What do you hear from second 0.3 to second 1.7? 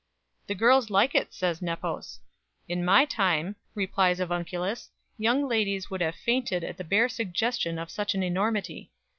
"The girls like it," says